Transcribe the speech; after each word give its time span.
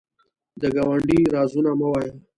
د 0.61 0.63
ګاونډي 0.75 1.19
رازونه 1.33 1.71
مه 1.79 1.87
وایه 1.91 2.13